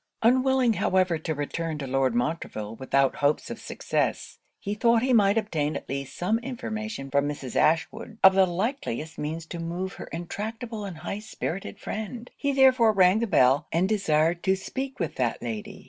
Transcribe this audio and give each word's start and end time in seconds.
Unwilling 0.23 0.73
however 0.73 1.19
to 1.19 1.35
return 1.35 1.77
to 1.77 1.85
Lord 1.85 2.15
Montreville 2.15 2.75
without 2.75 3.17
hopes 3.17 3.51
of 3.51 3.59
success, 3.61 4.39
he 4.59 4.73
thought 4.73 5.03
he 5.03 5.13
might 5.13 5.37
obtain 5.37 5.75
at 5.75 5.87
least 5.87 6.17
some 6.17 6.39
information 6.39 7.11
from 7.11 7.29
Mrs. 7.29 7.55
Ashwood 7.55 8.17
of 8.23 8.33
the 8.33 8.47
likeliest 8.47 9.19
means 9.19 9.45
to 9.45 9.59
move 9.59 9.93
her 10.01 10.09
untractable 10.11 10.85
and 10.85 10.97
high 10.97 11.19
spirited 11.19 11.77
friend. 11.77 12.31
He 12.35 12.51
therefore 12.51 12.93
rang 12.93 13.19
the 13.19 13.27
bell, 13.27 13.67
and 13.71 13.87
desired 13.87 14.41
to 14.41 14.55
speak 14.55 14.99
with 14.99 15.17
that 15.17 15.39
lady. 15.39 15.79